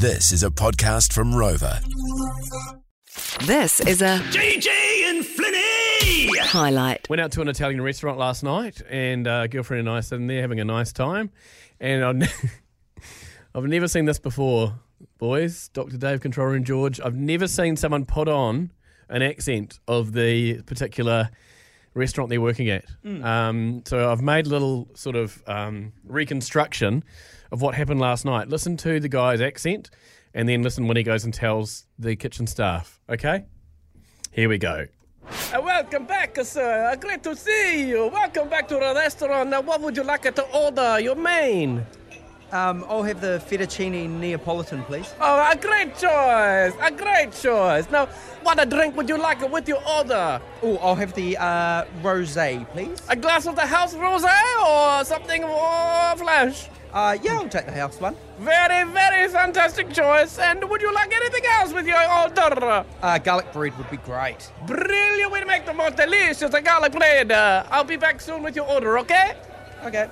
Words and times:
This 0.00 0.32
is 0.32 0.42
a 0.42 0.48
podcast 0.48 1.12
from 1.12 1.30
Rova. 1.34 1.78
This 3.44 3.80
is 3.80 4.00
a 4.00 4.16
JJ 4.30 4.68
and 5.10 5.22
Flinny! 5.22 6.38
highlight. 6.38 7.06
Went 7.10 7.20
out 7.20 7.32
to 7.32 7.42
an 7.42 7.48
Italian 7.48 7.82
restaurant 7.82 8.16
last 8.16 8.42
night, 8.42 8.80
and 8.88 9.28
uh, 9.28 9.46
girlfriend 9.46 9.80
and 9.80 9.90
I 9.90 10.00
sitting 10.00 10.26
there 10.26 10.40
having 10.40 10.58
a 10.58 10.64
nice 10.64 10.94
time. 10.94 11.30
And 11.80 12.02
I've, 12.02 12.16
ne- 12.16 12.48
I've 13.54 13.64
never 13.64 13.88
seen 13.88 14.06
this 14.06 14.18
before, 14.18 14.72
boys. 15.18 15.68
Dr. 15.74 15.98
Dave, 15.98 16.22
Controller, 16.22 16.54
and 16.54 16.64
George. 16.64 16.98
I've 16.98 17.14
never 17.16 17.46
seen 17.46 17.76
someone 17.76 18.06
put 18.06 18.26
on 18.26 18.72
an 19.10 19.20
accent 19.20 19.80
of 19.86 20.14
the 20.14 20.62
particular 20.62 21.28
restaurant 21.94 22.30
they're 22.30 22.40
working 22.40 22.68
at. 22.68 22.84
Um, 23.04 23.82
so 23.86 24.10
I've 24.10 24.22
made 24.22 24.46
a 24.46 24.48
little 24.48 24.88
sort 24.94 25.16
of 25.16 25.42
um, 25.46 25.92
reconstruction 26.04 27.04
of 27.50 27.62
what 27.62 27.74
happened 27.74 28.00
last 28.00 28.24
night. 28.24 28.48
Listen 28.48 28.76
to 28.78 29.00
the 29.00 29.08
guy's 29.08 29.40
accent, 29.40 29.90
and 30.34 30.48
then 30.48 30.62
listen 30.62 30.86
when 30.86 30.96
he 30.96 31.02
goes 31.02 31.24
and 31.24 31.34
tells 31.34 31.86
the 31.98 32.16
kitchen 32.16 32.46
staff. 32.46 33.00
Okay? 33.08 33.44
Here 34.30 34.48
we 34.48 34.58
go. 34.58 34.86
Uh, 35.52 35.60
welcome 35.62 36.06
back, 36.06 36.36
sir. 36.42 36.90
Uh, 36.92 36.96
great 36.96 37.22
to 37.22 37.36
see 37.36 37.88
you. 37.88 38.08
Welcome 38.08 38.48
back 38.48 38.68
to 38.68 38.74
the 38.74 38.92
restaurant. 38.94 39.50
Now, 39.50 39.60
what 39.60 39.80
would 39.80 39.96
you 39.96 40.04
like 40.04 40.22
to 40.34 40.42
order? 40.52 41.00
Your 41.00 41.16
main. 41.16 41.84
Um, 42.52 42.84
I'll 42.88 43.04
have 43.04 43.20
the 43.20 43.40
fettuccine 43.48 44.10
Neapolitan, 44.18 44.82
please. 44.84 45.14
Oh, 45.20 45.50
a 45.50 45.56
great 45.56 45.96
choice. 45.96 46.72
A 46.80 46.90
great 46.90 47.32
choice. 47.32 47.88
Now, 47.90 48.06
what 48.42 48.60
a 48.60 48.66
drink 48.66 48.96
would 48.96 49.08
you 49.08 49.18
like 49.18 49.48
with 49.52 49.68
your 49.68 49.82
order? 49.88 50.40
Oh, 50.62 50.76
I'll 50.78 50.96
have 50.96 51.14
the 51.14 51.36
uh, 51.36 51.84
rosé, 52.02 52.68
please. 52.70 53.00
A 53.08 53.14
glass 53.14 53.46
of 53.46 53.54
the 53.54 53.66
house 53.66 53.94
rosé 53.94 54.34
or 54.66 55.04
something 55.04 55.42
more 55.42 56.16
flash? 56.16 56.68
Uh, 56.92 57.16
yeah, 57.22 57.34
I'll 57.34 57.48
take 57.48 57.66
the 57.66 57.72
house 57.72 58.00
one. 58.00 58.16
Very, 58.40 58.90
very 58.90 59.28
fantastic 59.28 59.92
choice. 59.92 60.40
And 60.40 60.68
would 60.68 60.82
you 60.82 60.92
like 60.92 61.14
anything 61.14 61.44
else 61.52 61.72
with 61.72 61.86
your 61.86 62.02
order? 62.20 62.84
Uh, 63.00 63.18
garlic 63.18 63.52
bread 63.52 63.78
would 63.78 63.90
be 63.90 63.98
great. 63.98 64.50
Brilliant 64.66 65.30
way 65.30 65.38
to 65.38 65.46
make 65.46 65.66
the 65.66 65.74
most 65.74 65.96
delicious 65.96 66.50
garlic 66.64 66.92
bread. 66.92 67.30
Uh, 67.30 67.64
I'll 67.70 67.84
be 67.84 67.96
back 67.96 68.20
soon 68.20 68.42
with 68.42 68.56
your 68.56 68.68
order, 68.68 68.98
okay? 68.98 69.36
Okay. 69.84 70.08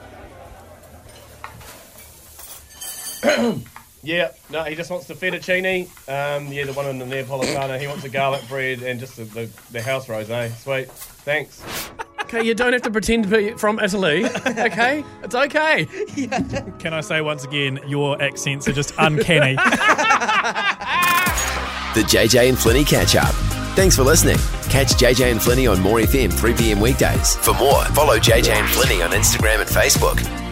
Yeah, 4.03 4.31
no, 4.49 4.63
he 4.63 4.77
just 4.77 4.91
wants 4.91 5.07
the 5.07 5.15
fettuccine. 5.15 5.87
Um, 6.09 6.53
yeah, 6.53 6.65
the 6.65 6.73
one 6.73 6.87
in 6.87 6.99
the 6.99 7.05
Neapolitana. 7.05 7.81
He 7.81 7.89
wants 7.89 8.05
the 8.05 8.09
garlic 8.09 8.47
bread 8.49 8.83
and 8.83 9.01
just 9.01 9.17
the, 9.17 9.25
the, 9.25 9.51
the 9.73 9.83
house 9.83 10.07
rosé. 10.07 10.55
Sweet, 10.55 10.89
thanks. 10.91 11.63
Okay, 12.23 12.45
you 12.45 12.55
don't 12.55 12.73
have 12.73 12.83
to 12.83 12.91
pretend 12.91 13.25
to 13.25 13.31
be 13.31 13.51
from 13.55 13.81
Italy. 13.81 14.25
Okay, 14.25 15.05
it's 15.23 15.35
okay. 15.35 15.85
Can 16.79 16.95
I 16.95 17.01
say 17.01 17.21
once 17.23 17.45
again, 17.45 17.81
your 17.87 18.21
accents 18.23 18.69
are 18.69 18.73
just 18.73 18.95
uncanny. 18.99 19.57
The 21.95 22.05
JJ 22.05 22.51
and 22.51 22.57
Flinny 22.57 22.87
catch 22.87 23.17
up. 23.17 23.35
Thanks 23.75 23.97
for 23.97 24.03
listening. 24.03 24.37
Catch 24.69 24.89
JJ 24.99 25.33
and 25.33 25.41
Flinny 25.41 25.69
on 25.73 25.81
More 25.81 25.99
FM 25.99 26.33
3 26.33 26.55
p.m. 26.55 26.81
weekdays. 26.81 27.35
For 27.37 27.55
more, 27.55 27.85
follow 27.87 28.19
JJ 28.19 28.51
and 28.51 28.69
Flinny 28.69 29.05
on 29.05 29.11
Instagram 29.11 29.61
and 29.61 29.69
Facebook. 29.69 30.48